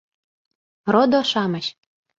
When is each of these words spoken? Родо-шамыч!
Родо-шамыч! 0.93 1.65